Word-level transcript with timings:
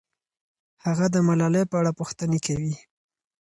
هغه 0.85 1.05
د 1.13 1.15
ملالۍ 1.27 1.63
په 1.69 1.75
اړه 1.79 1.91
پوښتنې 1.99 2.39
کوي. 2.45 2.73